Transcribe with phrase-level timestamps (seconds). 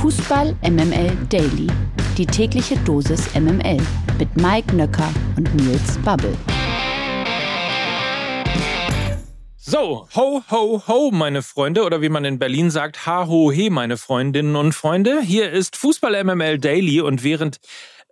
[0.00, 1.66] Fußball MML Daily.
[2.16, 3.76] Die tägliche Dosis MML
[4.18, 6.34] mit Mike Nöcker und Nils Babbel.
[9.58, 13.68] So, ho, ho, ho, meine Freunde, oder wie man in Berlin sagt, ha, ho, he,
[13.68, 15.20] meine Freundinnen und Freunde.
[15.20, 17.58] Hier ist Fußball MML Daily und während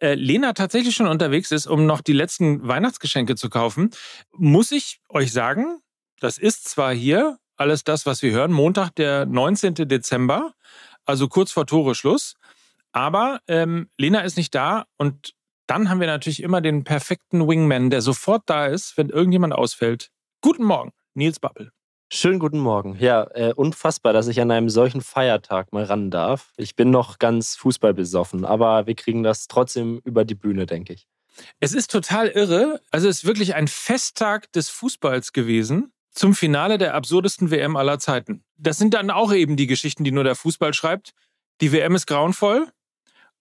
[0.02, 3.92] äh, Lena tatsächlich schon unterwegs ist, um noch die letzten Weihnachtsgeschenke zu kaufen,
[4.36, 5.80] muss ich euch sagen,
[6.20, 9.74] das ist zwar hier alles das, was wir hören, Montag, der 19.
[9.74, 10.52] Dezember,
[11.08, 12.34] also kurz vor Toreschluss,
[12.92, 15.34] aber ähm, Lena ist nicht da und
[15.66, 20.10] dann haben wir natürlich immer den perfekten Wingman, der sofort da ist, wenn irgendjemand ausfällt.
[20.40, 21.72] Guten Morgen, Nils Bappel.
[22.10, 22.96] Schönen guten Morgen.
[22.98, 26.52] Ja, äh, unfassbar, dass ich an einem solchen Feiertag mal ran darf.
[26.56, 31.06] Ich bin noch ganz fußballbesoffen, aber wir kriegen das trotzdem über die Bühne, denke ich.
[31.60, 32.80] Es ist total irre.
[32.90, 37.98] Also es ist wirklich ein Festtag des Fußballs gewesen zum Finale der absurdesten WM aller
[37.98, 38.42] Zeiten.
[38.56, 41.14] Das sind dann auch eben die Geschichten, die nur der Fußball schreibt.
[41.60, 42.66] Die WM ist grauenvoll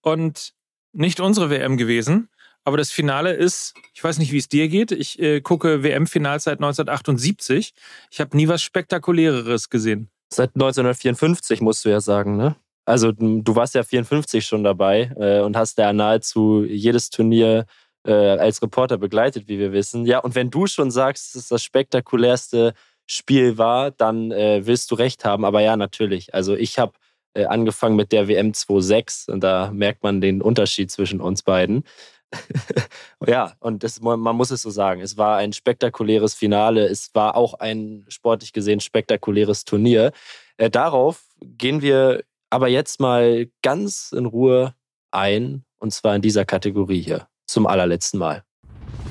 [0.02, 0.54] und
[0.94, 2.30] nicht unsere WM gewesen.
[2.64, 4.92] Aber das Finale ist, ich weiß nicht, wie es dir geht.
[4.92, 7.74] Ich äh, gucke WM-Finals seit 1978.
[8.12, 10.10] Ich habe nie was Spektakuläreres gesehen.
[10.30, 12.58] Seit 1954 musst du ja sagen, ne?
[12.86, 17.66] Also du warst ja 54 schon dabei äh, und hast ja nahezu jedes Turnier
[18.08, 20.06] äh, als Reporter begleitet, wie wir wissen.
[20.06, 22.74] Ja, und wenn du schon sagst, dass das spektakulärste
[23.06, 25.46] Spiel war, dann äh, willst du recht haben.
[25.46, 26.34] Aber ja, natürlich.
[26.34, 26.94] Also ich habe
[27.34, 31.84] äh, angefangen mit der WM 2.6 und da merkt man den Unterschied zwischen uns beiden.
[33.26, 35.02] ja, und das, man muss es so sagen.
[35.02, 36.86] Es war ein spektakuläres Finale.
[36.86, 40.12] Es war auch ein sportlich gesehen spektakuläres Turnier.
[40.58, 44.74] Äh, darauf gehen wir aber jetzt mal ganz in Ruhe
[45.12, 45.64] ein.
[45.80, 47.28] Und zwar in dieser Kategorie hier.
[47.48, 48.44] Zum allerletzten Mal.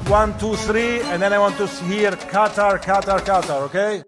[0.08, 4.04] One, two, three, and then I want to hear Qatar, Qatar, Qatar, okay?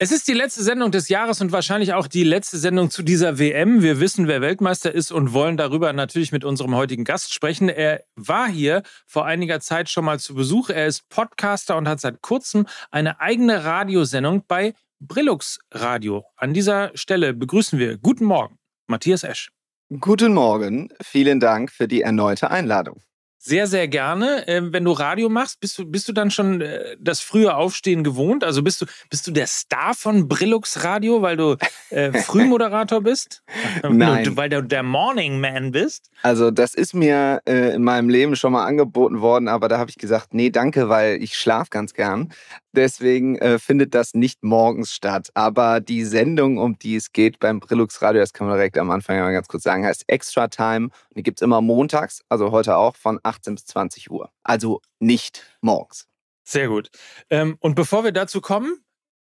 [0.00, 3.40] Es ist die letzte Sendung des Jahres und wahrscheinlich auch die letzte Sendung zu dieser
[3.40, 3.82] WM.
[3.82, 7.68] Wir wissen, wer Weltmeister ist und wollen darüber natürlich mit unserem heutigen Gast sprechen.
[7.68, 10.70] Er war hier vor einiger Zeit schon mal zu Besuch.
[10.70, 16.24] Er ist Podcaster und hat seit kurzem eine eigene Radiosendung bei Brillux Radio.
[16.36, 18.56] An dieser Stelle begrüßen wir Guten Morgen,
[18.86, 19.50] Matthias Esch.
[19.98, 23.00] Guten Morgen, vielen Dank für die erneute Einladung.
[23.40, 24.48] Sehr, sehr gerne.
[24.48, 28.02] Ähm, wenn du Radio machst, bist du, bist du dann schon äh, das frühe Aufstehen
[28.02, 28.42] gewohnt?
[28.42, 31.56] Also bist du, bist du der Star von Brillux Radio, weil du
[31.90, 33.44] äh, Frühmoderator bist?
[33.88, 34.36] Nein.
[34.36, 36.10] weil du der Morning Man bist?
[36.22, 39.90] Also das ist mir äh, in meinem Leben schon mal angeboten worden, aber da habe
[39.90, 42.32] ich gesagt, nee, danke, weil ich schlafe ganz gern.
[42.74, 45.30] Deswegen äh, findet das nicht morgens statt.
[45.34, 48.90] Aber die Sendung, um die es geht beim Brillux Radio, das kann man direkt am
[48.90, 50.86] Anfang mal ganz kurz sagen, heißt Extra Time.
[50.86, 54.30] Und die gibt es immer montags, also heute auch von 18 bis 20 Uhr.
[54.42, 56.08] Also nicht morgens.
[56.44, 56.90] Sehr gut.
[57.30, 58.82] Ähm, und bevor wir dazu kommen,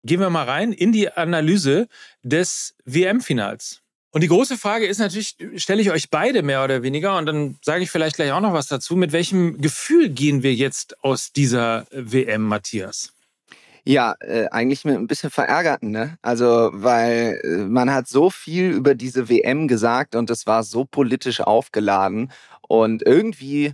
[0.03, 1.88] gehen wir mal rein in die Analyse
[2.24, 3.81] des WM-Finals.
[4.13, 7.57] Und die große Frage ist natürlich, stelle ich euch beide mehr oder weniger und dann
[7.63, 8.97] sage ich vielleicht gleich auch noch was dazu.
[8.97, 13.13] Mit welchem Gefühl gehen wir jetzt aus dieser WM, Matthias?
[13.83, 16.17] Ja, äh, eigentlich mit ein bisschen verärgerten, ne?
[16.21, 20.85] Also, weil äh, man hat so viel über diese WM gesagt und es war so
[20.85, 22.31] politisch aufgeladen
[22.67, 23.73] und irgendwie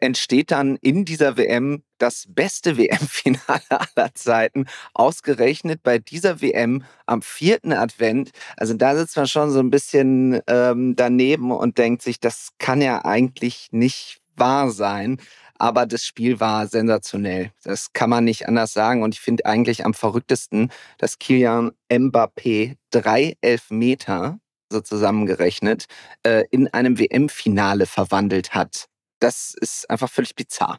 [0.00, 7.22] entsteht dann in dieser WM das beste WM-Finale aller Zeiten, ausgerechnet bei dieser WM am
[7.22, 8.30] vierten Advent.
[8.56, 12.80] Also da sitzt man schon so ein bisschen ähm, daneben und denkt sich, das kann
[12.82, 15.18] ja eigentlich nicht wahr sein.
[15.58, 17.52] Aber das Spiel war sensationell.
[17.64, 19.02] Das kann man nicht anders sagen.
[19.02, 24.38] Und ich finde eigentlich am verrücktesten, dass Kilian Mbappé drei Elfmeter
[24.70, 25.86] so zusammengerechnet
[26.24, 28.86] äh, in einem WM-Finale verwandelt hat.
[29.20, 30.78] Das ist einfach völlig bizarr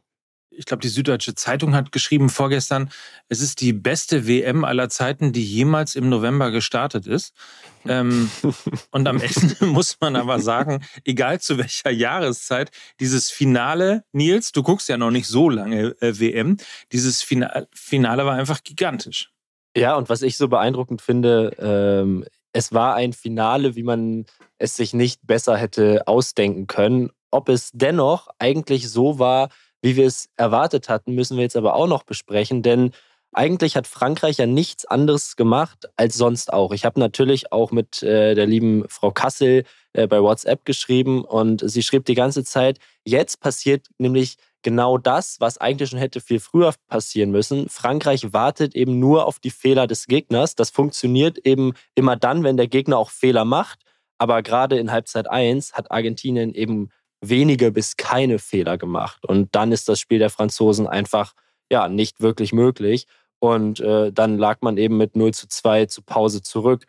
[0.57, 2.89] ich glaube, die Süddeutsche Zeitung hat geschrieben vorgestern,
[3.29, 7.33] es ist die beste WM aller Zeiten, die jemals im November gestartet ist.
[7.87, 8.29] Ähm,
[8.91, 14.63] und am Ende muss man aber sagen, egal zu welcher Jahreszeit, dieses Finale, Nils, du
[14.63, 16.57] guckst ja noch nicht so lange äh, WM,
[16.91, 19.31] dieses Finale, Finale war einfach gigantisch.
[19.75, 24.25] Ja, und was ich so beeindruckend finde, ähm, es war ein Finale, wie man
[24.57, 27.11] es sich nicht besser hätte ausdenken können.
[27.29, 29.49] Ob es dennoch eigentlich so war,
[29.87, 32.91] wie wir es erwartet hatten, müssen wir jetzt aber auch noch besprechen, denn
[33.31, 36.73] eigentlich hat Frankreich ja nichts anderes gemacht als sonst auch.
[36.73, 39.63] Ich habe natürlich auch mit äh, der lieben Frau Kassel
[39.93, 45.39] äh, bei WhatsApp geschrieben und sie schrieb die ganze Zeit, jetzt passiert nämlich genau das,
[45.39, 47.69] was eigentlich schon hätte viel früher passieren müssen.
[47.69, 50.55] Frankreich wartet eben nur auf die Fehler des Gegners.
[50.55, 53.79] Das funktioniert eben immer dann, wenn der Gegner auch Fehler macht.
[54.17, 56.89] Aber gerade in Halbzeit 1 hat Argentinien eben
[57.21, 59.25] wenige bis keine Fehler gemacht.
[59.25, 61.33] Und dann ist das Spiel der Franzosen einfach
[61.71, 63.07] ja nicht wirklich möglich.
[63.39, 66.85] Und äh, dann lag man eben mit 0 zu 2 zu Pause zurück.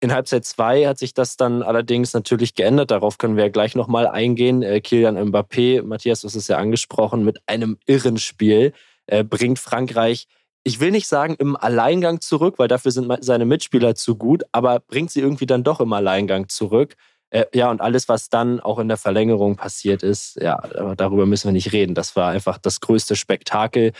[0.00, 2.90] In Halbzeit 2 hat sich das dann allerdings natürlich geändert.
[2.90, 4.62] Darauf können wir ja gleich nochmal eingehen.
[4.62, 8.72] Äh, Kilian Mbappé, Matthias, du hast es ja angesprochen, mit einem irren Spiel
[9.06, 10.26] äh, bringt Frankreich,
[10.62, 14.80] ich will nicht sagen im Alleingang zurück, weil dafür sind seine Mitspieler zu gut, aber
[14.80, 16.96] bringt sie irgendwie dann doch im Alleingang zurück.
[17.30, 20.58] Äh, ja, und alles, was dann auch in der Verlängerung passiert ist, ja,
[20.96, 21.94] darüber müssen wir nicht reden.
[21.94, 23.92] Das war einfach das größte Spektakel.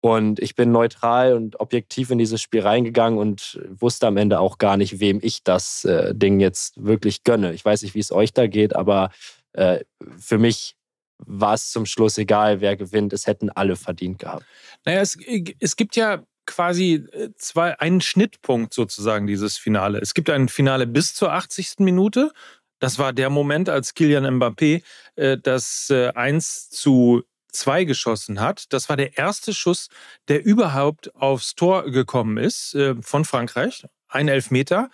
[0.00, 4.58] Und ich bin neutral und objektiv in dieses Spiel reingegangen und wusste am Ende auch
[4.58, 7.52] gar nicht, wem ich das äh, Ding jetzt wirklich gönne.
[7.52, 9.10] Ich weiß nicht, wie es euch da geht, aber
[9.54, 9.80] äh,
[10.16, 10.76] für mich
[11.18, 13.12] war es zum Schluss egal, wer gewinnt.
[13.12, 14.44] Es hätten alle verdient gehabt.
[14.84, 15.18] Naja, es,
[15.58, 19.98] es gibt ja quasi äh, zwei, einen Schnittpunkt sozusagen, dieses Finale.
[19.98, 21.80] Es gibt ein Finale bis zur 80.
[21.80, 22.32] Minute.
[22.78, 24.82] Das war der Moment, als Kilian Mbappé
[25.16, 27.22] äh, das äh, 1 zu
[27.52, 28.72] 2 geschossen hat.
[28.72, 29.88] Das war der erste Schuss,
[30.28, 33.84] der überhaupt aufs Tor gekommen ist äh, von Frankreich.
[34.08, 34.90] Ein Elfmeter.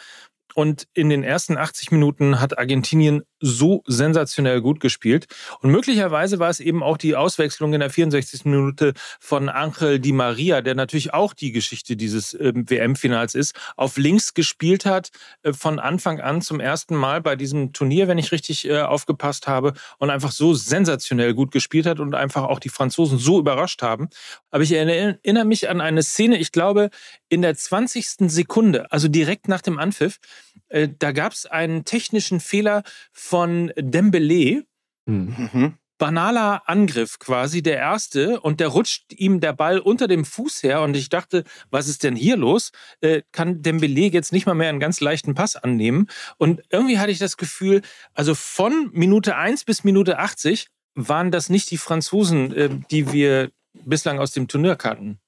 [0.54, 5.26] Und in den ersten 80 Minuten hat Argentinien so sensationell gut gespielt.
[5.60, 8.44] Und möglicherweise war es eben auch die Auswechslung in der 64.
[8.46, 13.96] Minute von Angel Di Maria, der natürlich auch die Geschichte dieses äh, WM-Finals ist, auf
[13.96, 15.10] links gespielt hat,
[15.42, 19.46] äh, von Anfang an zum ersten Mal bei diesem Turnier, wenn ich richtig äh, aufgepasst
[19.46, 23.82] habe, und einfach so sensationell gut gespielt hat und einfach auch die Franzosen so überrascht
[23.82, 24.08] haben.
[24.50, 26.90] Aber ich erinnere mich an eine Szene, ich glaube,
[27.28, 28.30] in der 20.
[28.30, 30.18] Sekunde, also direkt nach dem Anpfiff,
[30.68, 34.64] äh, da gab es einen technischen Fehler von Dembele.
[35.06, 35.78] Mhm.
[35.96, 40.82] Banaler Angriff quasi, der erste, und der rutscht ihm der Ball unter dem Fuß her.
[40.82, 42.72] Und ich dachte, was ist denn hier los?
[43.00, 46.08] Äh, kann Dembele jetzt nicht mal mehr einen ganz leichten Pass annehmen?
[46.36, 51.48] Und irgendwie hatte ich das Gefühl, also von Minute 1 bis Minute 80 waren das
[51.48, 55.20] nicht die Franzosen, äh, die wir bislang aus dem Turnier kannten.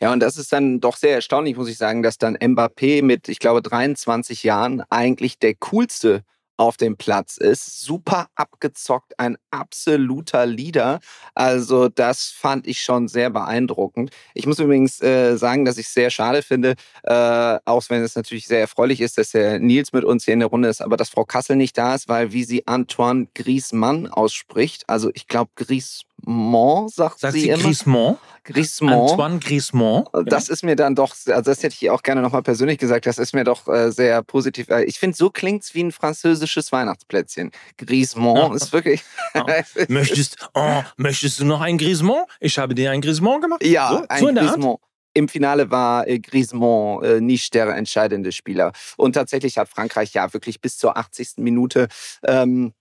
[0.00, 3.28] Ja, und das ist dann doch sehr erstaunlich, muss ich sagen, dass dann Mbappé mit,
[3.28, 6.22] ich glaube, 23 Jahren eigentlich der coolste
[6.56, 7.80] auf dem Platz ist.
[7.80, 11.00] Super abgezockt, ein absoluter Leader.
[11.34, 14.10] Also das fand ich schon sehr beeindruckend.
[14.34, 18.14] Ich muss übrigens äh, sagen, dass ich es sehr schade finde, äh, auch wenn es
[18.14, 20.96] natürlich sehr erfreulich ist, dass der Nils mit uns hier in der Runde ist, aber
[20.96, 25.50] dass Frau Kassel nicht da ist, weil wie sie Antoine Griezmann ausspricht, also ich glaube
[25.56, 27.62] Griezmann sagt, sagt sie, sie immer.
[27.62, 28.18] Griezmann?
[28.44, 28.92] Griezmann.
[28.92, 30.04] Antoine Griezmann.
[30.26, 33.18] Das ist mir dann doch, also das hätte ich auch gerne nochmal persönlich gesagt, das
[33.18, 34.68] ist mir doch äh, sehr positiv.
[34.68, 37.50] Äh, ich finde, so klingt es wie ein französisches Weihnachtsplätzchen.
[37.78, 39.02] Griezmann ist wirklich.
[39.34, 39.44] Oh.
[39.88, 42.24] möchtest, oh, möchtest du noch ein Griezmann?
[42.38, 43.64] Ich habe dir ein Griezmann gemacht.
[43.64, 44.76] Ja, so, ein so Griezmann.
[45.14, 48.72] Im Finale war äh, Griezmann äh, nicht der entscheidende Spieler.
[48.96, 51.34] Und tatsächlich hat Frankreich ja wirklich bis zur 80.
[51.38, 51.88] Minute
[52.24, 52.74] ähm,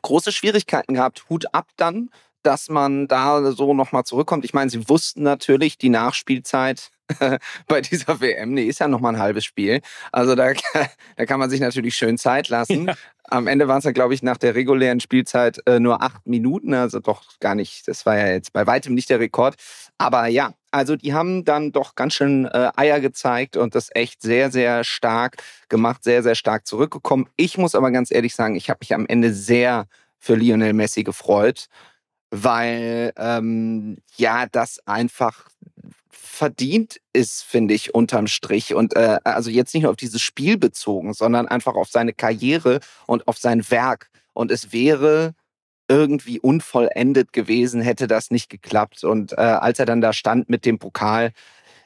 [0.00, 1.28] große Schwierigkeiten gehabt.
[1.28, 2.10] Hut ab dann
[2.44, 4.44] dass man da so nochmal zurückkommt.
[4.44, 6.90] Ich meine, sie wussten natürlich, die Nachspielzeit
[7.66, 9.80] bei dieser WM, die ist ja nochmal ein halbes Spiel.
[10.12, 10.52] Also da,
[11.16, 12.86] da kann man sich natürlich schön Zeit lassen.
[12.86, 12.94] Ja.
[13.24, 16.74] Am Ende waren es ja, glaube ich, nach der regulären Spielzeit äh, nur acht Minuten.
[16.74, 19.56] Also doch gar nicht, das war ja jetzt bei weitem nicht der Rekord.
[19.96, 24.20] Aber ja, also die haben dann doch ganz schön äh, Eier gezeigt und das echt
[24.20, 25.36] sehr, sehr stark
[25.68, 27.28] gemacht, sehr, sehr stark zurückgekommen.
[27.36, 29.86] Ich muss aber ganz ehrlich sagen, ich habe mich am Ende sehr
[30.18, 31.68] für Lionel Messi gefreut
[32.34, 35.48] weil ähm, ja das einfach
[36.10, 38.74] verdient ist, finde ich, unterm Strich.
[38.74, 42.80] Und äh, also jetzt nicht nur auf dieses Spiel bezogen, sondern einfach auf seine Karriere
[43.06, 44.10] und auf sein Werk.
[44.32, 45.34] Und es wäre
[45.86, 49.04] irgendwie unvollendet gewesen, hätte das nicht geklappt.
[49.04, 51.32] Und äh, als er dann da stand mit dem Pokal,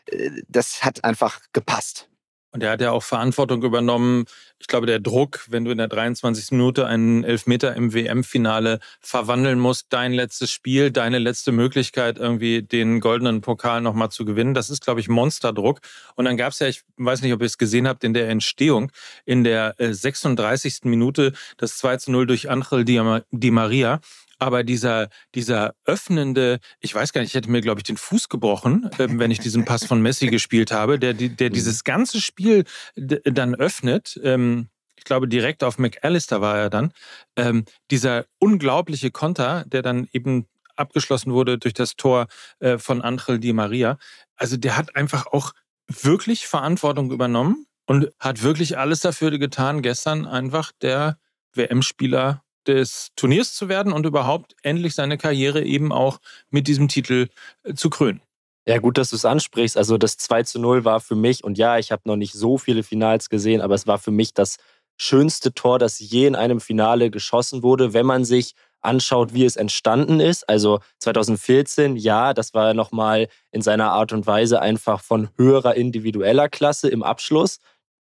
[0.06, 2.08] äh, das hat einfach gepasst.
[2.50, 4.24] Und er hat ja auch Verantwortung übernommen.
[4.60, 6.50] Ich glaube, der Druck, wenn du in der 23.
[6.52, 13.00] Minute einen Elfmeter im WM-Finale verwandeln musst, dein letztes Spiel, deine letzte Möglichkeit, irgendwie den
[13.00, 15.80] goldenen Pokal nochmal zu gewinnen, das ist, glaube ich, Monsterdruck.
[16.16, 18.28] Und dann gab es ja, ich weiß nicht, ob ihr es gesehen habt, in der
[18.28, 18.90] Entstehung,
[19.24, 20.80] in der 36.
[20.84, 24.00] Äh, Minute das 2 zu 0 durch Angel Di Maria.
[24.38, 28.28] Aber dieser, dieser öffnende, ich weiß gar nicht, ich hätte mir, glaube ich, den Fuß
[28.28, 31.54] gebrochen, äh, wenn ich diesen Pass von Messi gespielt habe, der, der mhm.
[31.54, 32.64] dieses ganze Spiel
[32.96, 34.18] dann öffnet.
[34.22, 36.92] Ähm, ich glaube, direkt auf McAllister war er dann.
[37.36, 42.26] Ähm, dieser unglaubliche Konter, der dann eben abgeschlossen wurde durch das Tor
[42.60, 43.98] äh, von Angel Di Maria.
[44.36, 45.52] Also der hat einfach auch
[45.86, 51.18] wirklich Verantwortung übernommen und hat wirklich alles dafür getan, gestern einfach der
[51.54, 56.18] WM-Spieler des Turniers zu werden und überhaupt endlich seine Karriere eben auch
[56.50, 57.28] mit diesem Titel
[57.62, 58.20] äh, zu krönen.
[58.66, 59.78] Ja, gut, dass du es ansprichst.
[59.78, 62.58] Also das 2 zu 0 war für mich, und ja, ich habe noch nicht so
[62.58, 64.58] viele Finals gesehen, aber es war für mich das
[65.00, 69.56] schönste Tor, das je in einem Finale geschossen wurde, wenn man sich anschaut, wie es
[69.56, 70.48] entstanden ist.
[70.48, 76.48] Also 2014, ja, das war nochmal in seiner Art und Weise einfach von höherer individueller
[76.48, 77.58] Klasse im Abschluss.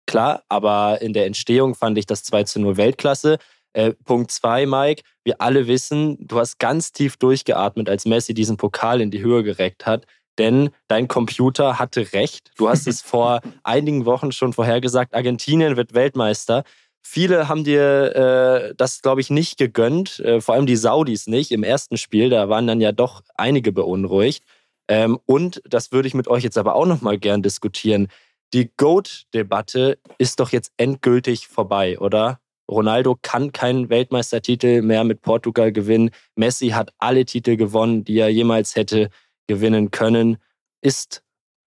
[0.06, 3.38] klar, aber in der Entstehung fand ich das 2 zu 0 Weltklasse.
[3.76, 8.56] Äh, Punkt 2, Mike, wir alle wissen, du hast ganz tief durchgeatmet, als Messi diesen
[8.56, 10.06] Pokal in die Höhe gereckt hat.
[10.38, 12.52] Denn dein Computer hatte recht.
[12.56, 16.64] Du hast es vor einigen Wochen schon vorhergesagt, Argentinien wird Weltmeister.
[17.02, 21.52] Viele haben dir äh, das, glaube ich, nicht gegönnt, äh, vor allem die Saudis nicht
[21.52, 22.30] im ersten Spiel.
[22.30, 24.42] Da waren dann ja doch einige beunruhigt.
[24.88, 28.08] Ähm, und das würde ich mit euch jetzt aber auch noch mal gern diskutieren.
[28.54, 32.40] Die GOAT-Debatte ist doch jetzt endgültig vorbei, oder?
[32.70, 36.10] Ronaldo kann keinen Weltmeistertitel mehr mit Portugal gewinnen.
[36.34, 39.10] Messi hat alle Titel gewonnen, die er jemals hätte
[39.46, 40.38] gewinnen können.
[40.80, 41.22] Ist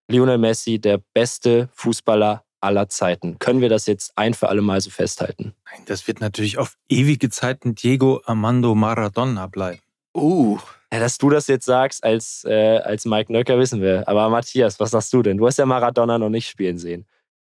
[0.09, 3.39] Lionel Messi der beste Fußballer aller Zeiten?
[3.39, 5.53] Können wir das jetzt ein für alle Mal so festhalten?
[5.71, 9.79] Nein, das wird natürlich auf ewige Zeiten Diego Armando Maradona bleiben.
[10.13, 10.59] Uh.
[10.91, 14.07] Ja, dass du das jetzt sagst als, äh, als Mike Nöcker, wissen wir.
[14.07, 15.37] Aber Matthias, was sagst du denn?
[15.37, 17.05] Du hast ja Maradona noch nicht spielen sehen.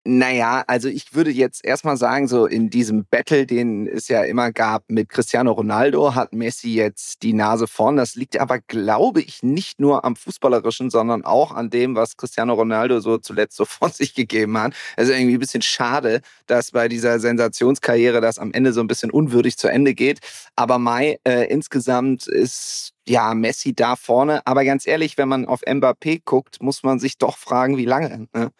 [0.06, 4.50] Naja, also ich würde jetzt erstmal sagen, so in diesem Battle, den es ja immer
[4.50, 7.96] gab mit Cristiano Ronaldo, hat Messi jetzt die Nase vorn.
[7.96, 12.54] Das liegt aber, glaube ich, nicht nur am Fußballerischen, sondern auch an dem, was Cristiano
[12.54, 14.72] Ronaldo so zuletzt so von sich gegeben hat.
[14.96, 19.10] Also irgendwie ein bisschen schade, dass bei dieser Sensationskarriere das am Ende so ein bisschen
[19.10, 20.20] unwürdig zu Ende geht.
[20.56, 24.46] Aber Mai, äh, insgesamt ist ja, Messi da vorne.
[24.46, 28.28] Aber ganz ehrlich, wenn man auf Mbappé guckt, muss man sich doch fragen, wie lange.
[28.32, 28.50] Ne?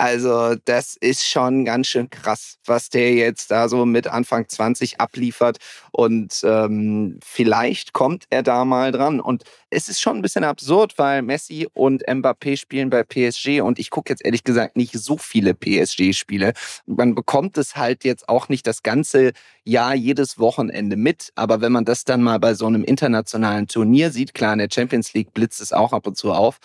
[0.00, 5.00] Also das ist schon ganz schön krass, was der jetzt da so mit Anfang 20
[5.00, 5.58] abliefert.
[5.90, 9.18] Und ähm, vielleicht kommt er da mal dran.
[9.18, 13.60] Und es ist schon ein bisschen absurd, weil Messi und Mbappé spielen bei PSG.
[13.60, 16.52] Und ich gucke jetzt ehrlich gesagt nicht so viele PSG-Spiele.
[16.86, 19.32] Man bekommt es halt jetzt auch nicht das ganze
[19.64, 21.32] Jahr, jedes Wochenende mit.
[21.34, 24.68] Aber wenn man das dann mal bei so einem internationalen Turnier sieht, klar, in der
[24.72, 26.60] Champions League blitzt es auch ab und zu auf.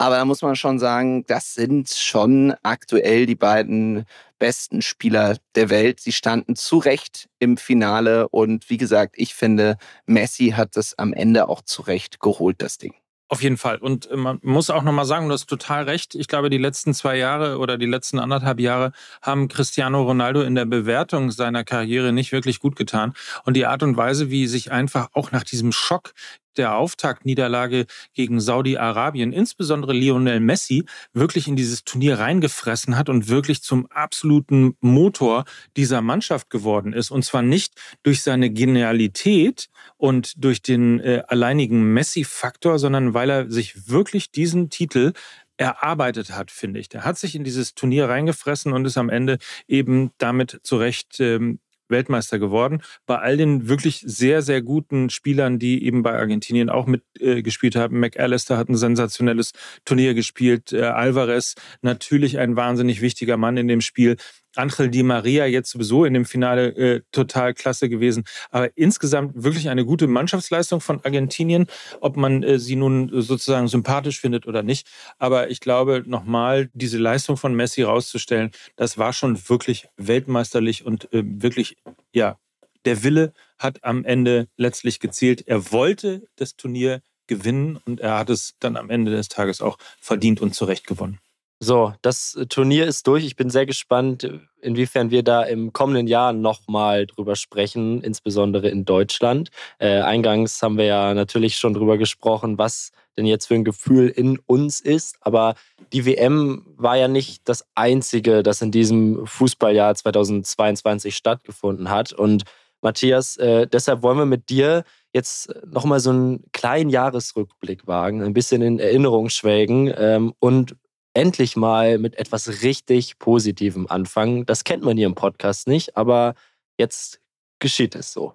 [0.00, 4.06] Aber da muss man schon sagen, das sind schon aktuell die beiden
[4.38, 6.00] besten Spieler der Welt.
[6.00, 9.76] Sie standen zu Recht im Finale und wie gesagt, ich finde,
[10.06, 12.94] Messi hat das am Ende auch zu Recht geholt, das Ding.
[13.28, 13.76] Auf jeden Fall.
[13.76, 16.14] Und äh, man muss auch nochmal sagen, du hast total recht.
[16.14, 20.54] Ich glaube, die letzten zwei Jahre oder die letzten anderthalb Jahre haben Cristiano Ronaldo in
[20.54, 23.12] der Bewertung seiner Karriere nicht wirklich gut getan.
[23.44, 26.12] Und die Art und Weise, wie sich einfach auch nach diesem Schock
[26.56, 33.62] der Auftaktniederlage gegen Saudi-Arabien, insbesondere Lionel Messi, wirklich in dieses Turnier reingefressen hat und wirklich
[33.62, 35.44] zum absoluten Motor
[35.76, 37.10] dieser Mannschaft geworden ist.
[37.10, 43.50] Und zwar nicht durch seine Genialität und durch den äh, alleinigen Messi-Faktor, sondern weil er
[43.50, 45.12] sich wirklich diesen Titel
[45.60, 46.88] erarbeitet hat, finde ich.
[46.88, 49.38] Der hat sich in dieses Turnier reingefressen und ist am Ende
[49.68, 52.82] eben damit zurecht ähm, Weltmeister geworden.
[53.06, 57.78] Bei all den wirklich sehr, sehr guten Spielern, die eben bei Argentinien auch mitgespielt äh,
[57.78, 58.00] haben.
[58.00, 59.52] McAllister hat ein sensationelles
[59.84, 60.72] Turnier gespielt.
[60.72, 64.16] Äh, Alvarez natürlich ein wahnsinnig wichtiger Mann in dem Spiel.
[64.56, 68.24] Angel Di Maria jetzt sowieso in dem Finale äh, total klasse gewesen.
[68.50, 71.66] Aber insgesamt wirklich eine gute Mannschaftsleistung von Argentinien,
[72.00, 74.88] ob man äh, sie nun sozusagen sympathisch findet oder nicht.
[75.18, 81.12] Aber ich glaube, nochmal diese Leistung von Messi rauszustellen, das war schon wirklich weltmeisterlich und
[81.12, 81.76] äh, wirklich,
[82.12, 82.38] ja,
[82.84, 85.46] der Wille hat am Ende letztlich gezählt.
[85.46, 89.78] Er wollte das Turnier gewinnen und er hat es dann am Ende des Tages auch
[90.00, 91.20] verdient und zurecht gewonnen.
[91.62, 93.24] So, das äh, Turnier ist durch.
[93.26, 94.26] Ich bin sehr gespannt,
[94.62, 99.50] inwiefern wir da im kommenden Jahr nochmal drüber sprechen, insbesondere in Deutschland.
[99.78, 104.08] Äh, eingangs haben wir ja natürlich schon drüber gesprochen, was denn jetzt für ein Gefühl
[104.08, 105.18] in uns ist.
[105.20, 105.54] Aber
[105.92, 112.14] die WM war ja nicht das Einzige, das in diesem Fußballjahr 2022 stattgefunden hat.
[112.14, 112.44] Und
[112.80, 118.32] Matthias, äh, deshalb wollen wir mit dir jetzt nochmal so einen kleinen Jahresrückblick wagen, ein
[118.32, 120.76] bisschen in Erinnerung schwelgen ähm, und
[121.14, 124.46] endlich mal mit etwas richtig Positivem anfangen.
[124.46, 126.34] Das kennt man hier im Podcast nicht, aber
[126.78, 127.20] jetzt
[127.58, 128.34] geschieht es so.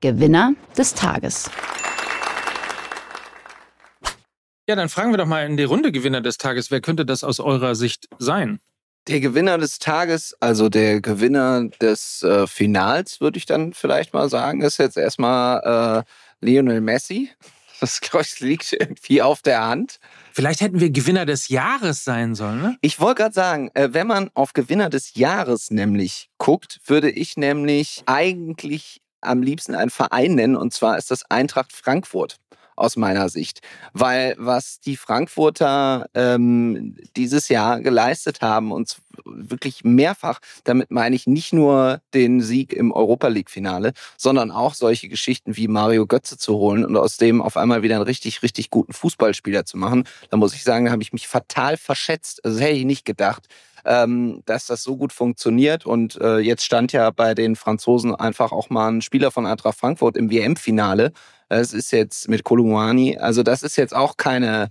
[0.00, 1.50] Gewinner des Tages.
[4.66, 6.70] Ja, dann fragen wir doch mal in die Runde Gewinner des Tages.
[6.70, 8.60] Wer könnte das aus eurer Sicht sein?
[9.08, 14.30] Der Gewinner des Tages, also der Gewinner des äh, Finals, würde ich dann vielleicht mal
[14.30, 16.04] sagen, ist jetzt erstmal
[16.40, 17.30] äh, Lionel Messi.
[17.84, 19.98] Das, liegt irgendwie auf der Hand.
[20.32, 22.76] Vielleicht hätten wir Gewinner des Jahres sein sollen, ne?
[22.80, 27.36] Ich wollte gerade sagen, äh, wenn man auf Gewinner des Jahres nämlich guckt, würde ich
[27.36, 32.38] nämlich eigentlich am liebsten einen Verein nennen, und zwar ist das Eintracht Frankfurt
[32.76, 33.60] aus meiner Sicht.
[33.92, 41.26] Weil was die Frankfurter ähm, dieses Jahr geleistet haben, und wirklich mehrfach, damit meine ich
[41.26, 46.54] nicht nur den Sieg im Europa League-Finale, sondern auch solche Geschichten wie Mario Götze zu
[46.54, 50.36] holen und aus dem auf einmal wieder einen richtig, richtig guten Fußballspieler zu machen, da
[50.36, 52.44] muss ich sagen, da habe ich mich fatal verschätzt.
[52.44, 53.46] Also das hätte ich nicht gedacht.
[53.84, 55.86] Ähm, dass das so gut funktioniert.
[55.86, 59.78] Und äh, jetzt stand ja bei den Franzosen einfach auch mal ein Spieler von Eintracht
[59.78, 61.12] Frankfurt im WM-Finale.
[61.48, 63.18] Das ist jetzt mit Kolumani.
[63.18, 64.70] Also das ist jetzt auch keine,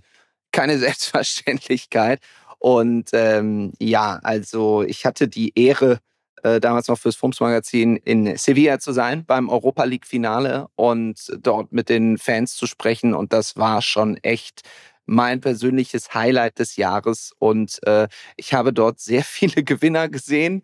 [0.52, 2.20] keine Selbstverständlichkeit.
[2.58, 6.00] Und ähm, ja, also ich hatte die Ehre,
[6.42, 11.32] äh, damals noch fürs Fums Magazin in Sevilla zu sein beim Europa League Finale und
[11.40, 13.14] dort mit den Fans zu sprechen.
[13.14, 14.62] Und das war schon echt
[15.06, 17.32] mein persönliches Highlight des Jahres.
[17.38, 20.62] Und äh, ich habe dort sehr viele Gewinner gesehen.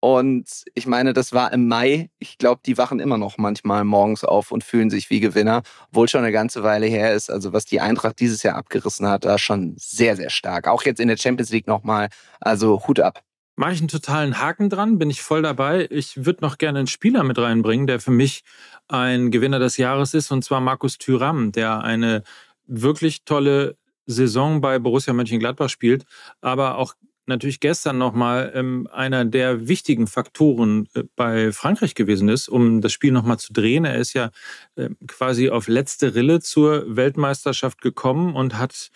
[0.00, 2.10] Und ich meine, das war im Mai.
[2.18, 6.06] Ich glaube, die wachen immer noch manchmal morgens auf und fühlen sich wie Gewinner, obwohl
[6.06, 7.30] schon eine ganze Weile her ist.
[7.30, 10.68] Also was die Eintracht dieses Jahr abgerissen hat, war schon sehr, sehr stark.
[10.68, 12.08] Auch jetzt in der Champions League nochmal.
[12.40, 13.22] Also Hut ab.
[13.58, 15.88] Mache ich einen totalen Haken dran, bin ich voll dabei.
[15.90, 18.42] Ich würde noch gerne einen Spieler mit reinbringen, der für mich
[18.86, 22.22] ein Gewinner des Jahres ist, und zwar Markus Thüram, der eine
[22.66, 26.04] wirklich tolle Saison bei Borussia Mönchengladbach spielt,
[26.40, 26.94] aber auch
[27.26, 32.92] natürlich gestern nochmal ähm, einer der wichtigen Faktoren äh, bei Frankreich gewesen ist, um das
[32.92, 33.84] Spiel nochmal zu drehen.
[33.84, 34.30] Er ist ja
[34.76, 38.90] äh, quasi auf letzte Rille zur Weltmeisterschaft gekommen und hat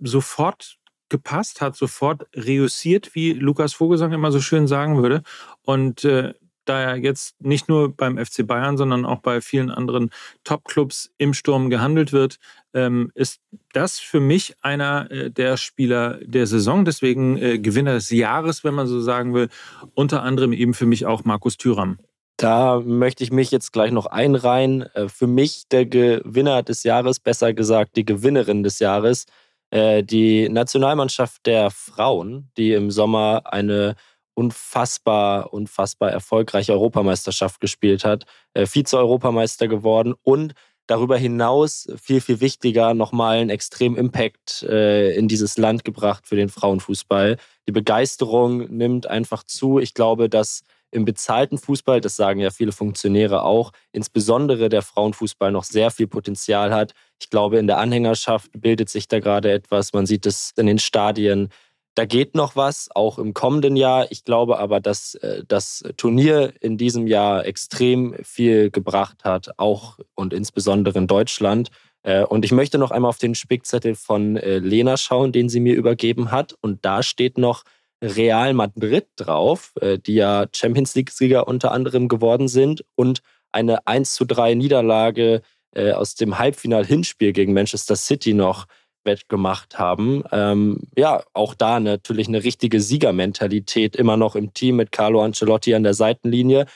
[0.00, 5.22] sofort gepasst, hat sofort reüssiert, wie Lukas Vogelsang immer so schön sagen würde.
[5.62, 6.34] Und äh,
[6.68, 10.10] da er jetzt nicht nur beim FC Bayern, sondern auch bei vielen anderen
[10.44, 12.38] Top-Clubs im Sturm gehandelt wird,
[12.74, 13.40] ähm, ist
[13.72, 16.84] das für mich einer äh, der Spieler der Saison.
[16.84, 19.48] Deswegen äh, Gewinner des Jahres, wenn man so sagen will.
[19.94, 21.98] Unter anderem eben für mich auch Markus Thüram.
[22.36, 24.82] Da möchte ich mich jetzt gleich noch einreihen.
[24.94, 29.26] Äh, für mich der Gewinner des Jahres, besser gesagt die Gewinnerin des Jahres,
[29.72, 33.96] die Nationalmannschaft der Frauen, die im Sommer eine
[34.36, 38.24] unfassbar, unfassbar erfolgreiche Europameisterschaft gespielt hat,
[38.54, 40.54] äh, Vize-Europameister geworden und
[40.86, 46.36] darüber hinaus, viel, viel wichtiger, nochmal einen extremen Impact äh, in dieses Land gebracht für
[46.36, 47.38] den Frauenfußball.
[47.66, 49.78] Die Begeisterung nimmt einfach zu.
[49.78, 50.62] Ich glaube, dass
[50.92, 56.06] im bezahlten Fußball, das sagen ja viele Funktionäre auch, insbesondere der Frauenfußball noch sehr viel
[56.06, 56.92] Potenzial hat.
[57.20, 59.92] Ich glaube, in der Anhängerschaft bildet sich da gerade etwas.
[59.92, 61.48] Man sieht es in den Stadien.
[61.96, 64.12] Da geht noch was, auch im kommenden Jahr.
[64.12, 69.98] Ich glaube aber, dass äh, das Turnier in diesem Jahr extrem viel gebracht hat, auch
[70.14, 71.70] und insbesondere in Deutschland.
[72.02, 75.58] Äh, und ich möchte noch einmal auf den Spickzettel von äh, Lena schauen, den sie
[75.58, 76.54] mir übergeben hat.
[76.60, 77.64] Und da steht noch
[78.04, 79.72] Real Madrid drauf,
[80.06, 85.40] die ja Champions League-Sieger unter anderem geworden sind und eine 1 zu 3 Niederlage
[85.74, 88.66] aus dem Halbfinal-Hinspiel gegen Manchester City noch
[89.06, 90.22] wettgemacht haben.
[90.32, 95.74] Ähm, ja, auch da natürlich eine richtige Siegermentalität immer noch im Team mit Carlo Ancelotti
[95.74, 96.66] an der Seitenlinie.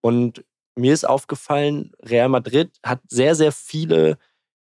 [0.00, 0.44] Und
[0.76, 4.18] mir ist aufgefallen, Real Madrid hat sehr, sehr viele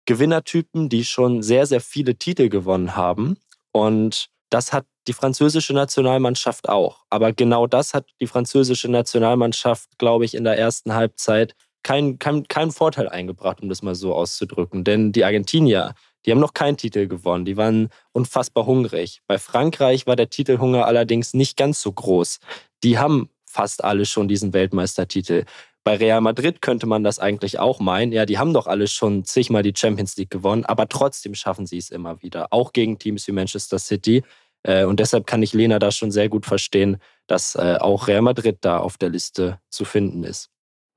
[0.06, 3.38] Gewinnertypen, die schon sehr, sehr viele Titel gewonnen haben.
[3.72, 7.06] Und das hat die französische Nationalmannschaft auch.
[7.10, 12.48] Aber genau das hat die französische Nationalmannschaft, glaube ich, in der ersten Halbzeit keinen kein,
[12.48, 14.84] kein Vorteil eingebracht, um das mal so auszudrücken.
[14.84, 15.94] Denn die Argentinier,
[16.26, 17.46] die haben noch keinen Titel gewonnen.
[17.46, 19.22] Die waren unfassbar hungrig.
[19.28, 22.40] Bei Frankreich war der Titelhunger allerdings nicht ganz so groß.
[22.84, 25.46] Die haben fast alle schon diesen Weltmeistertitel.
[25.84, 28.12] Bei Real Madrid könnte man das eigentlich auch meinen.
[28.12, 31.78] Ja, die haben doch alle schon zigmal die Champions League gewonnen, aber trotzdem schaffen sie
[31.78, 32.48] es immer wieder.
[32.50, 34.24] Auch gegen Teams wie Manchester City.
[34.64, 38.24] Äh, und deshalb kann ich Lena da schon sehr gut verstehen, dass äh, auch Real
[38.24, 40.50] Madrid da auf der Liste zu finden ist.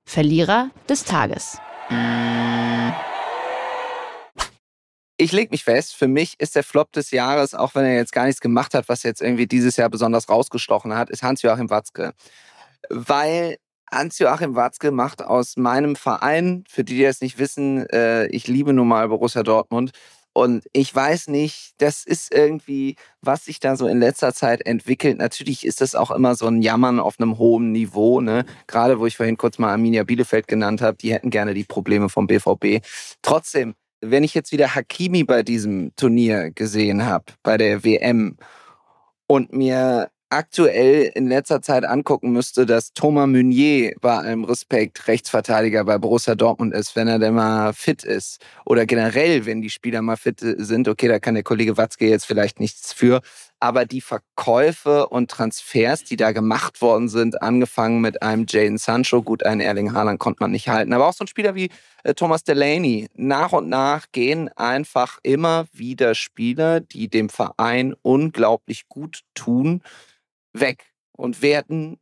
[0.06, 1.58] Verlierer des Tages.
[5.18, 8.12] Ich lege mich fest, für mich ist der Flop des Jahres, auch wenn er jetzt
[8.12, 12.12] gar nichts gemacht hat, was jetzt irgendwie dieses Joachim besonders rausgestochen hat, ist Hans-Joachim Watzke.
[12.88, 13.56] Weil
[13.90, 18.72] Hans-Joachim Watzke macht aus meinem Verein, für die, die es nicht wissen, äh, ich liebe
[18.72, 19.90] nun mal Borussia Dortmund.
[20.34, 25.18] Und ich weiß nicht, das ist irgendwie, was sich da so in letzter Zeit entwickelt.
[25.18, 28.20] Natürlich ist das auch immer so ein Jammern auf einem hohen Niveau.
[28.20, 28.44] Ne?
[28.68, 32.08] Gerade wo ich vorhin kurz mal Arminia Bielefeld genannt habe, die hätten gerne die Probleme
[32.08, 32.86] vom BVB.
[33.20, 38.36] Trotzdem, wenn ich jetzt wieder Hakimi bei diesem Turnier gesehen habe, bei der WM,
[39.28, 45.84] und mir aktuell in letzter Zeit angucken müsste, dass Thomas Meunier bei allem Respekt Rechtsverteidiger
[45.84, 48.44] bei Borussia Dortmund ist, wenn er denn mal fit ist.
[48.66, 50.88] Oder generell, wenn die Spieler mal fit sind.
[50.88, 53.20] Okay, da kann der Kollege Watzke jetzt vielleicht nichts für.
[53.60, 59.22] Aber die Verkäufe und Transfers, die da gemacht worden sind, angefangen mit einem Jaden Sancho,
[59.22, 61.70] gut, einen Erling Haaland konnte man nicht halten, aber auch so ein Spieler wie
[62.04, 63.08] äh, Thomas Delaney.
[63.14, 69.82] Nach und nach gehen einfach immer wieder Spieler, die dem Verein unglaublich gut tun,
[70.52, 71.98] weg und werden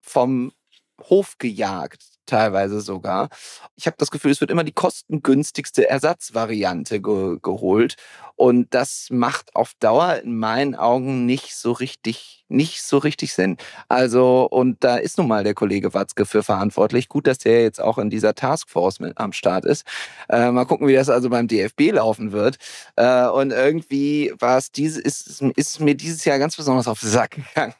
[0.00, 0.52] vom
[1.00, 2.11] Hof gejagt.
[2.26, 3.28] Teilweise sogar.
[3.76, 7.96] Ich habe das Gefühl, es wird immer die kostengünstigste Ersatzvariante ge geholt.
[8.36, 13.56] Und das macht auf Dauer in meinen Augen nicht so richtig, nicht so richtig Sinn.
[13.88, 17.08] Also, und da ist nun mal der Kollege Watzke für verantwortlich.
[17.08, 19.84] Gut, dass der jetzt auch in dieser Taskforce mit am Start ist.
[20.28, 22.56] Äh, mal gucken, wie das also beim DFB laufen wird.
[22.96, 27.10] Äh, und irgendwie war es diese, ist, ist mir dieses Jahr ganz besonders auf den
[27.10, 27.74] Sack gegangen.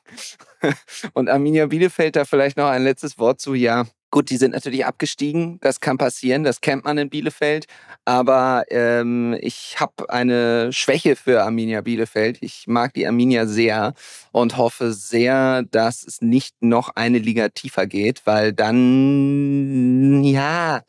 [1.14, 3.86] und Arminia Bielefeld da vielleicht noch ein letztes Wort zu, ja.
[4.14, 7.64] Gut, die sind natürlich abgestiegen, das kann passieren, das kennt man in Bielefeld.
[8.04, 12.36] Aber ähm, ich habe eine Schwäche für Arminia Bielefeld.
[12.42, 13.94] Ich mag die Arminia sehr
[14.30, 20.82] und hoffe sehr, dass es nicht noch eine Liga tiefer geht, weil dann, ja,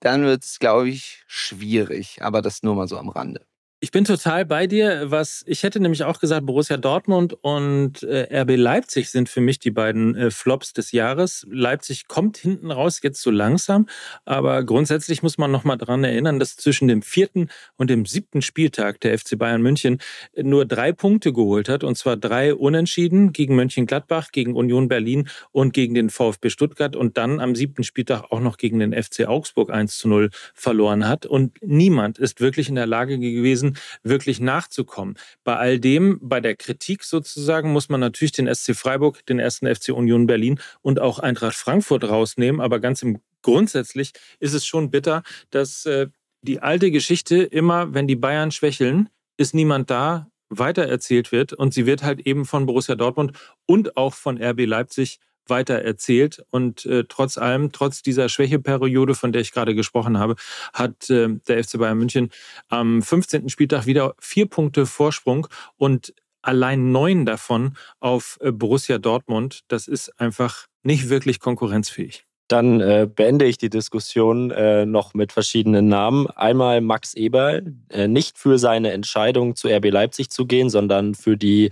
[0.00, 2.22] dann wird es, glaube ich, schwierig.
[2.22, 3.49] Aber das nur mal so am Rande.
[3.82, 5.10] Ich bin total bei dir.
[5.10, 9.58] Was ich hätte nämlich auch gesagt, Borussia Dortmund und äh, RB Leipzig sind für mich
[9.58, 11.46] die beiden äh, Flops des Jahres.
[11.50, 13.88] Leipzig kommt hinten raus jetzt so langsam,
[14.26, 18.42] aber grundsätzlich muss man noch mal daran erinnern, dass zwischen dem vierten und dem siebten
[18.42, 19.96] Spieltag der FC Bayern München
[20.34, 25.26] äh, nur drei Punkte geholt hat und zwar drei Unentschieden gegen Mönchengladbach, gegen Union Berlin
[25.52, 29.26] und gegen den VfB Stuttgart und dann am siebten Spieltag auch noch gegen den FC
[29.26, 33.69] Augsburg 1 zu 0 verloren hat und niemand ist wirklich in der Lage gewesen
[34.02, 35.16] wirklich nachzukommen.
[35.44, 39.72] Bei all dem, bei der Kritik sozusagen, muss man natürlich den SC Freiburg, den ersten
[39.72, 42.60] FC Union Berlin und auch Eintracht Frankfurt rausnehmen.
[42.60, 46.08] Aber ganz im grundsätzlich ist es schon bitter, dass äh,
[46.42, 51.86] die alte Geschichte immer, wenn die Bayern schwächeln, ist niemand da, weitererzählt wird und sie
[51.86, 53.32] wird halt eben von Borussia Dortmund
[53.66, 56.44] und auch von RB Leipzig weiter erzählt.
[56.50, 60.36] Und äh, trotz allem, trotz dieser Schwächeperiode, von der ich gerade gesprochen habe,
[60.72, 62.30] hat äh, der FC Bayern München
[62.68, 63.48] am 15.
[63.48, 69.60] Spieltag wieder vier Punkte Vorsprung und allein neun davon auf äh, Borussia Dortmund.
[69.68, 72.24] Das ist einfach nicht wirklich konkurrenzfähig.
[72.48, 76.26] Dann äh, beende ich die Diskussion äh, noch mit verschiedenen Namen.
[76.28, 81.36] Einmal Max Eberl, äh, nicht für seine Entscheidung zu RB Leipzig zu gehen, sondern für
[81.36, 81.70] die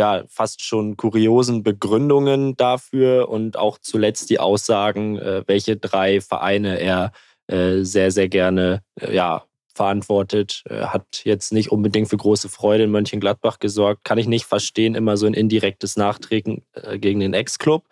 [0.00, 6.80] ja fast schon kuriosen Begründungen dafür und auch zuletzt die Aussagen, äh, welche drei Vereine
[6.80, 7.12] er
[7.46, 10.64] äh, sehr, sehr gerne äh, ja, verantwortet.
[10.68, 14.04] Hat jetzt nicht unbedingt für große Freude in Mönchengladbach gesorgt.
[14.04, 16.64] Kann ich nicht verstehen, immer so ein indirektes Nachtreten
[16.96, 17.84] gegen den Ex-Club.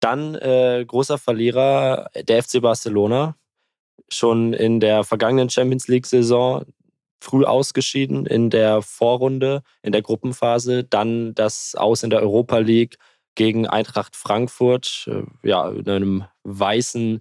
[0.00, 3.34] Dann äh, großer Verlierer der FC Barcelona.
[4.10, 6.64] Schon in der vergangenen Champions League-Saison
[7.20, 10.84] früh ausgeschieden in der Vorrunde, in der Gruppenphase.
[10.84, 12.96] Dann das Aus in der Europa League
[13.34, 17.20] gegen Eintracht Frankfurt, äh, ja, in einem weißen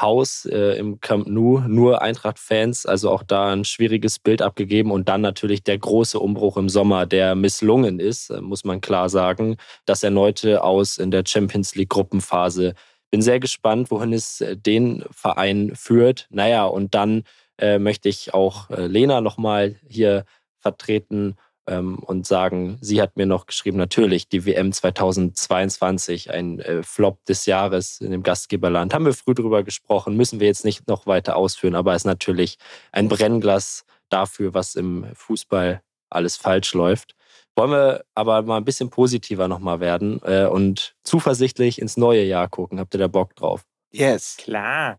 [0.00, 5.08] Haus äh, im Camp Nou, nur Eintracht-Fans, also auch da ein schwieriges Bild abgegeben und
[5.08, 9.56] dann natürlich der große Umbruch im Sommer, der misslungen ist, äh, muss man klar sagen.
[9.86, 12.74] Das erneute Aus in der Champions League-Gruppenphase.
[13.10, 16.28] Bin sehr gespannt, wohin es äh, den Verein führt.
[16.30, 17.24] Naja, und dann
[17.58, 20.24] äh, möchte ich auch äh, Lena nochmal hier
[20.58, 21.36] vertreten
[21.68, 27.24] ähm, und sagen, sie hat mir noch geschrieben, natürlich die WM 2022, ein äh, Flop
[27.26, 28.94] des Jahres in dem Gastgeberland.
[28.94, 32.58] Haben wir früh drüber gesprochen, müssen wir jetzt nicht noch weiter ausführen, aber ist natürlich
[32.92, 37.14] ein Brennglas dafür, was im Fußball alles falsch läuft.
[37.54, 42.48] Wollen wir aber mal ein bisschen positiver nochmal werden äh, und zuversichtlich ins neue Jahr
[42.48, 42.78] gucken.
[42.78, 43.64] Habt ihr da Bock drauf?
[43.90, 44.36] Yes.
[44.38, 44.98] Klar.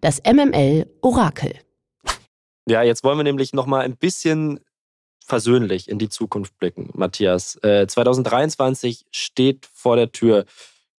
[0.00, 1.58] Das MML Orakel.
[2.68, 4.60] Ja, jetzt wollen wir nämlich noch mal ein bisschen
[5.24, 7.56] versöhnlich in die Zukunft blicken, Matthias.
[7.62, 10.44] Äh, 2023 steht vor der Tür.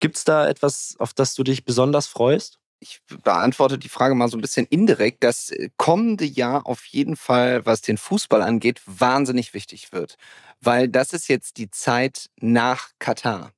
[0.01, 2.59] Gibt es da etwas, auf das du dich besonders freust?
[2.81, 5.23] Ich beantworte die Frage mal so ein bisschen indirekt.
[5.23, 10.17] Das kommende Jahr auf jeden Fall, was den Fußball angeht, wahnsinnig wichtig wird.
[10.61, 13.53] Weil das ist jetzt die Zeit nach Katar.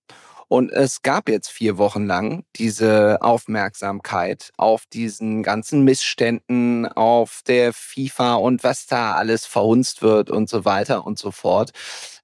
[0.50, 7.72] Und es gab jetzt vier Wochen lang diese Aufmerksamkeit auf diesen ganzen Missständen, auf der
[7.72, 11.70] FIFA und was da alles verhunzt wird und so weiter und so fort.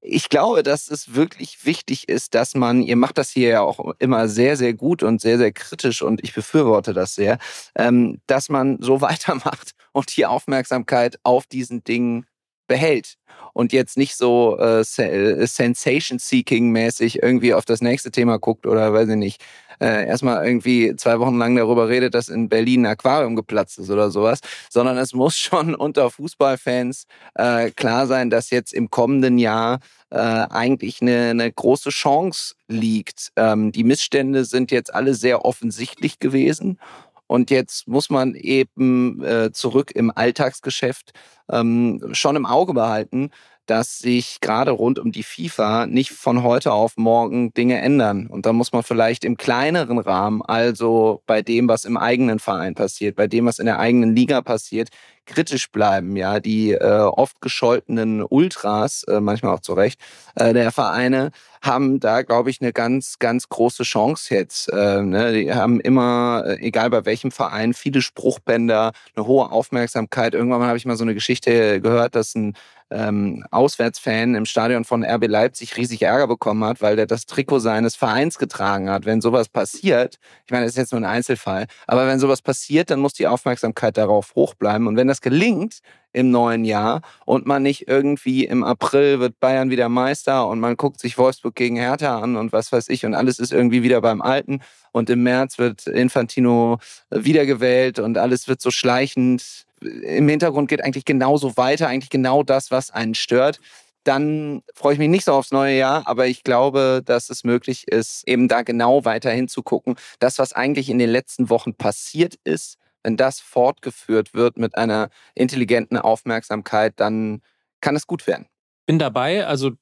[0.01, 3.95] Ich glaube, dass es wirklich wichtig ist, dass man, ihr macht das hier ja auch
[4.01, 7.39] immer sehr, sehr gut und sehr, sehr kritisch und ich befürworte das sehr,
[7.77, 12.27] ähm, dass man so weitermacht und die Aufmerksamkeit auf diesen Dingen
[12.67, 13.17] behält
[13.53, 19.09] und jetzt nicht so äh, äh, Sensation-Seeking-mäßig irgendwie auf das nächste Thema guckt oder weiß
[19.09, 19.43] ich nicht,
[19.81, 23.91] äh, erstmal irgendwie zwei Wochen lang darüber redet, dass in Berlin ein Aquarium geplatzt ist
[23.91, 29.39] oder sowas, sondern es muss schon unter Fußballfans äh, klar sein, dass jetzt im kommenden
[29.39, 33.33] Jahr äh, eigentlich eine, eine große Chance liegt.
[33.37, 36.79] Ähm, die Missstände sind jetzt alle sehr offensichtlich gewesen
[37.27, 41.13] und jetzt muss man eben äh, zurück im Alltagsgeschäft
[41.51, 43.31] ähm, schon im Auge behalten,
[43.67, 48.29] dass sich gerade rund um die FIFA nicht von heute auf morgen Dinge ändern.
[48.29, 52.75] Und da muss man vielleicht im kleineren Rahmen, also bei dem, was im eigenen Verein
[52.75, 54.91] passiert, bei dem, was in der eigenen Liga passiert,
[55.27, 56.17] kritisch bleiben.
[56.17, 60.01] Ja, die äh, oft gescholtenen Ultras, äh, manchmal auch zu Recht,
[60.35, 61.31] äh, der Vereine
[61.63, 64.73] haben da, glaube ich, eine ganz, ganz große Chance jetzt.
[64.73, 65.33] Äh, ne?
[65.33, 70.35] Die haben immer, äh, egal bei welchem Verein, viele Spruchbänder, eine hohe Aufmerksamkeit.
[70.35, 72.55] Irgendwann habe ich mal so eine Geschichte gehört, dass ein
[72.91, 77.59] ähm, Auswärtsfan im Stadion von RB Leipzig riesig Ärger bekommen hat, weil der das Trikot
[77.59, 79.07] seines Vereins getragen hat.
[79.07, 82.91] Wenn sowas passiert, ich meine, das ist jetzt nur ein Einzelfall, aber wenn sowas passiert,
[82.91, 84.87] dann muss die Aufmerksamkeit darauf hoch bleiben.
[84.87, 85.81] Und wenn das gelingt,
[86.13, 90.77] im neuen Jahr und man nicht irgendwie im April wird Bayern wieder Meister und man
[90.77, 94.01] guckt sich Wolfsburg gegen Hertha an und was weiß ich und alles ist irgendwie wieder
[94.01, 94.61] beim Alten
[94.93, 96.79] und im März wird Infantino
[97.11, 99.67] wiedergewählt und alles wird so schleichend.
[99.83, 103.61] Im Hintergrund geht eigentlich genauso weiter, eigentlich genau das, was einen stört
[104.07, 107.89] dann freue ich mich nicht so aufs neue Jahr, aber ich glaube, dass es möglich
[107.89, 109.97] ist, eben da genau weiter hinzugucken.
[110.21, 115.11] Das, was eigentlich in den letzten Wochen passiert ist, wenn das fortgeführt wird mit einer
[115.37, 117.41] intelligenten Aufmerksamkeit, dann
[117.81, 118.49] kann es gut werden.
[118.87, 119.47] Bin dabei.
[119.47, 119.73] Also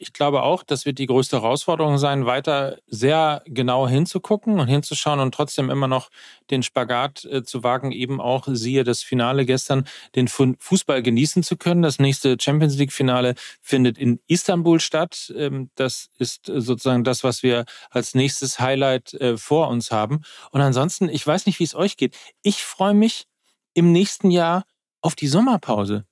[0.00, 5.20] ich glaube auch, das wird die größte Herausforderung sein, weiter sehr genau hinzugucken und hinzuschauen
[5.20, 6.10] und trotzdem immer noch
[6.50, 11.56] den Spagat äh, zu wagen, eben auch, siehe das Finale gestern, den Fußball genießen zu
[11.56, 11.82] können.
[11.82, 15.32] Das nächste Champions League-Finale findet in Istanbul statt.
[15.36, 20.22] Ähm, das ist sozusagen das, was wir als nächstes Highlight äh, vor uns haben.
[20.50, 22.16] Und ansonsten, ich weiß nicht, wie es euch geht.
[22.42, 23.26] Ich freue mich
[23.74, 24.64] im nächsten Jahr
[25.00, 26.04] auf die Sommerpause.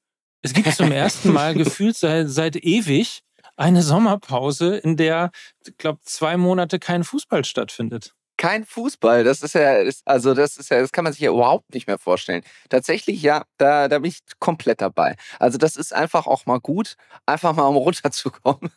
[0.43, 3.23] Es gibt zum ersten Mal gefühlt seit, seit ewig
[3.57, 5.31] eine Sommerpause, in der,
[5.67, 9.25] ich glaube, zwei Monate kein Fußball stattfindet kein Fußball.
[9.25, 11.99] Das ist ja, also das ist ja, das kann man sich ja überhaupt nicht mehr
[11.99, 12.43] vorstellen.
[12.71, 15.17] Tatsächlich, ja, da, da bin ich komplett dabei.
[15.39, 16.95] Also das ist einfach auch mal gut,
[17.27, 18.71] einfach mal um runterzukommen.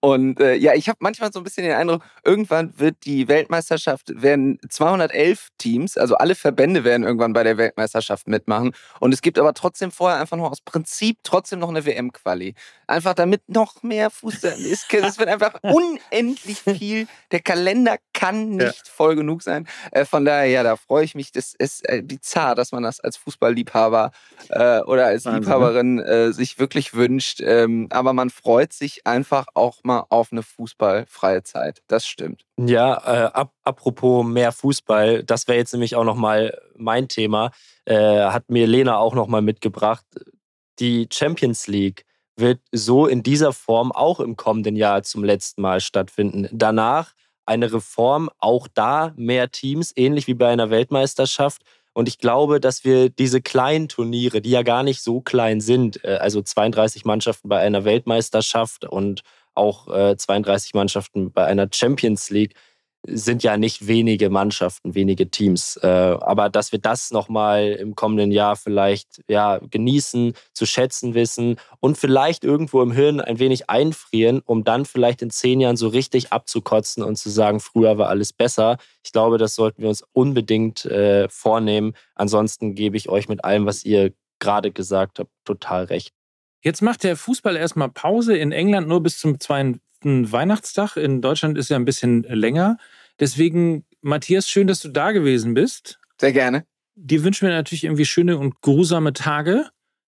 [0.00, 4.10] Und äh, ja, ich habe manchmal so ein bisschen den Eindruck, irgendwann wird die Weltmeisterschaft,
[4.20, 8.72] werden 211 Teams, also alle Verbände werden irgendwann bei der Weltmeisterschaft mitmachen.
[8.98, 12.54] Und es gibt aber trotzdem vorher einfach nur aus Prinzip trotzdem noch eine WM-Quali.
[12.88, 14.92] Einfach damit noch mehr Fußball ist.
[14.92, 17.06] Es wird einfach unendlich viel.
[17.30, 18.90] Der Kalender kann nicht ja.
[18.90, 19.68] voll genug sein.
[19.92, 21.32] Äh, von daher, ja, da freue ich mich.
[21.32, 24.10] Das ist äh, bizarr, dass man das als Fußballliebhaber
[24.48, 25.38] äh, oder als Wahnsinn, ne?
[25.40, 27.40] Liebhaberin äh, sich wirklich wünscht.
[27.42, 31.82] Ähm, aber man freut sich einfach auch mal auf eine fußballfreie Zeit.
[31.88, 32.46] Das stimmt.
[32.56, 37.50] Ja, äh, ap apropos mehr Fußball, das wäre jetzt nämlich auch nochmal mein Thema.
[37.84, 40.04] Äh, hat mir Lena auch nochmal mitgebracht.
[40.78, 45.80] Die Champions League wird so in dieser Form auch im kommenden Jahr zum letzten Mal
[45.80, 46.48] stattfinden.
[46.52, 47.12] Danach
[47.46, 51.62] eine Reform, auch da mehr Teams, ähnlich wie bei einer Weltmeisterschaft.
[51.92, 56.04] Und ich glaube, dass wir diese kleinen Turniere, die ja gar nicht so klein sind,
[56.04, 59.22] äh, also 32 Mannschaften bei einer Weltmeisterschaft und
[59.54, 62.54] auch 32 äh, Mannschaften bei einer Champions League,
[63.08, 65.76] sind ja nicht wenige Mannschaften, wenige Teams.
[65.82, 71.56] Äh, aber dass wir das nochmal im kommenden Jahr vielleicht ja, genießen, zu schätzen wissen
[71.80, 75.88] und vielleicht irgendwo im Hirn ein wenig einfrieren, um dann vielleicht in zehn Jahren so
[75.88, 78.78] richtig abzukotzen und zu sagen, früher war alles besser.
[79.04, 81.94] Ich glaube, das sollten wir uns unbedingt äh, vornehmen.
[82.14, 86.12] Ansonsten gebe ich euch mit allem, was ihr gerade gesagt habt, total recht.
[86.62, 89.38] Jetzt macht der Fußball erstmal Pause in England nur bis zum
[90.06, 90.96] zweiten Weihnachtstag.
[90.96, 92.78] In Deutschland ist ja ein bisschen länger.
[93.18, 95.98] Deswegen, Matthias, schön, dass du da gewesen bist.
[96.20, 96.64] Sehr gerne.
[96.94, 99.68] Dir wünschen wir natürlich irgendwie schöne und grusame Tage.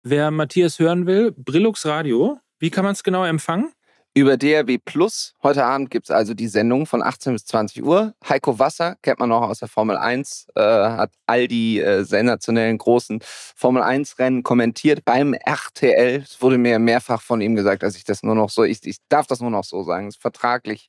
[0.03, 2.39] Wer Matthias hören will, Brillux Radio.
[2.59, 3.73] Wie kann man es genau empfangen?
[4.19, 5.37] Über DRB Plus.
[5.45, 8.15] Heute Abend gibt es also die Sendung von 18 bis 20 Uhr.
[8.29, 12.79] Heiko Wasser, kennt man noch aus der Formel 1, äh, hat all die äh, sensationellen
[12.79, 16.17] großen Formel 1-Rennen kommentiert beim RTL.
[16.17, 18.97] Es wurde mir mehrfach von ihm gesagt, dass ich das nur noch so, ich, ich
[19.09, 20.89] darf das nur noch so sagen, es ist vertraglich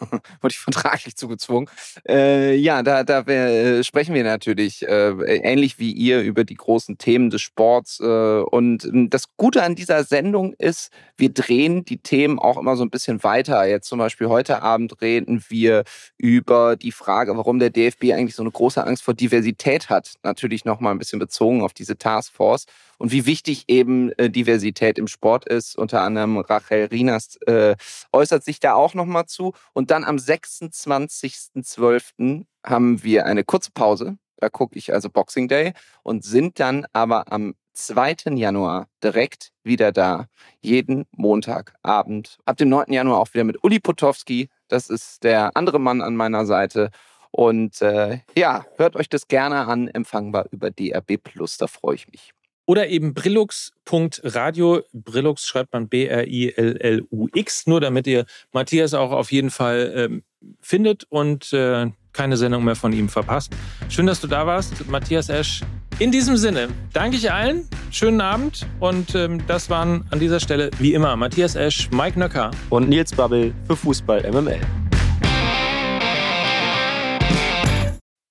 [0.40, 1.68] wurde ich vertraglich zugezwungen.
[2.08, 6.98] Äh, ja, da, da äh, sprechen wir natürlich äh, ähnlich wie ihr über die großen
[6.98, 8.00] Themen des Sports.
[8.00, 12.76] Äh, und ähm, das Gute an dieser Sendung ist, wir drehen die Themen auch immer
[12.76, 13.66] so ein bisschen weiter.
[13.66, 15.84] Jetzt zum Beispiel heute Abend reden wir
[16.16, 20.14] über die Frage, warum der DFB eigentlich so eine große Angst vor Diversität hat.
[20.22, 22.66] Natürlich nochmal ein bisschen bezogen auf diese Taskforce
[22.98, 25.76] und wie wichtig eben äh, Diversität im Sport ist.
[25.76, 27.76] Unter anderem Rachel Rinas äh,
[28.12, 29.54] äußert sich da auch nochmal zu.
[29.88, 32.44] Dann am 26.12.
[32.64, 34.16] haben wir eine kurze Pause.
[34.36, 35.72] Da gucke ich also Boxing Day
[36.02, 38.34] und sind dann aber am 2.
[38.34, 40.26] Januar direkt wieder da.
[40.60, 42.36] Jeden Montagabend.
[42.44, 42.92] Ab dem 9.
[42.92, 44.50] Januar auch wieder mit Uli Potowski.
[44.68, 46.90] Das ist der andere Mann an meiner Seite.
[47.30, 52.08] Und äh, ja, hört euch das gerne an, empfangbar über DRB Plus, da freue ich
[52.08, 52.34] mich.
[52.68, 54.82] Oder eben brillux.radio.
[54.92, 60.22] Brillux schreibt man B-R-I-L-L-U-X, nur damit ihr Matthias auch auf jeden Fall ähm,
[60.60, 63.54] findet und äh, keine Sendung mehr von ihm verpasst.
[63.88, 65.62] Schön, dass du da warst, Matthias Esch.
[65.98, 70.70] In diesem Sinne danke ich allen, schönen Abend und ähm, das waren an dieser Stelle
[70.78, 74.60] wie immer Matthias Esch, Mike Nöcker und Nils Babbel für Fußball MML.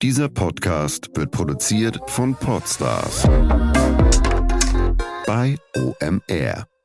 [0.04, 3.28] Dieser Podcast wird produziert von Podstars
[5.28, 6.77] bei OMR.